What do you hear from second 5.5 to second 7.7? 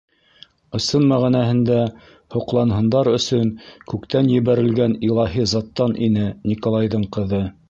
заттан ине Николайҙың ҡыҙы.